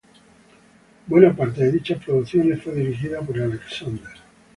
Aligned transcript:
Buena 1.05 1.35
parte 1.35 1.63
de 1.63 1.73
dichas 1.73 2.03
producciones 2.03 2.63
fue 2.63 2.73
dirigida 2.73 3.21
por 3.21 3.39
Alexander. 3.39 4.09